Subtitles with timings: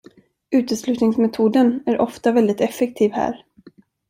[0.49, 3.43] Uteslutningsmetoden är ofta väldigt effektiv här.